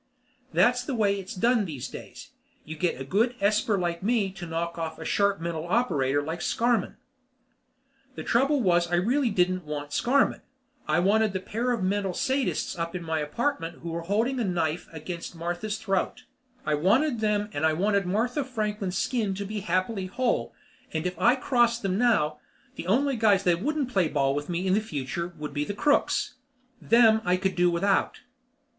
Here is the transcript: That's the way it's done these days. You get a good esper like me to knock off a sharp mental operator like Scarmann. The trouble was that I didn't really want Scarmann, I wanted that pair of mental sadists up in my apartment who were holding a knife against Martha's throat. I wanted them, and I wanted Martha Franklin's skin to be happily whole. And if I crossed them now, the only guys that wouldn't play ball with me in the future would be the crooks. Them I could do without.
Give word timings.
That's 0.51 0.83
the 0.83 0.95
way 0.95 1.19
it's 1.19 1.35
done 1.35 1.65
these 1.65 1.87
days. 1.87 2.31
You 2.65 2.75
get 2.75 2.99
a 2.99 3.03
good 3.05 3.35
esper 3.39 3.77
like 3.77 4.01
me 4.01 4.31
to 4.31 4.47
knock 4.47 4.79
off 4.79 4.97
a 4.97 5.05
sharp 5.05 5.39
mental 5.39 5.67
operator 5.67 6.23
like 6.23 6.41
Scarmann. 6.41 6.97
The 8.15 8.23
trouble 8.23 8.61
was 8.63 8.87
that 8.87 8.93
I 8.95 8.97
didn't 8.97 9.57
really 9.57 9.57
want 9.59 9.93
Scarmann, 9.93 10.41
I 10.87 10.97
wanted 10.99 11.33
that 11.33 11.45
pair 11.45 11.71
of 11.71 11.83
mental 11.83 12.13
sadists 12.13 12.79
up 12.79 12.95
in 12.95 13.03
my 13.03 13.19
apartment 13.19 13.81
who 13.83 13.91
were 13.91 14.01
holding 14.01 14.39
a 14.39 14.43
knife 14.43 14.87
against 14.91 15.35
Martha's 15.35 15.77
throat. 15.77 16.23
I 16.65 16.73
wanted 16.73 17.19
them, 17.19 17.51
and 17.53 17.63
I 17.63 17.73
wanted 17.73 18.07
Martha 18.07 18.43
Franklin's 18.43 18.97
skin 18.97 19.35
to 19.35 19.45
be 19.45 19.59
happily 19.59 20.07
whole. 20.07 20.51
And 20.91 21.05
if 21.05 21.13
I 21.19 21.35
crossed 21.35 21.83
them 21.83 21.99
now, 21.99 22.39
the 22.73 22.87
only 22.87 23.17
guys 23.17 23.43
that 23.43 23.61
wouldn't 23.61 23.93
play 23.93 24.07
ball 24.07 24.33
with 24.33 24.49
me 24.49 24.65
in 24.65 24.73
the 24.73 24.81
future 24.81 25.31
would 25.37 25.53
be 25.53 25.63
the 25.63 25.75
crooks. 25.75 26.37
Them 26.81 27.21
I 27.23 27.37
could 27.37 27.55
do 27.55 27.69
without. 27.69 28.21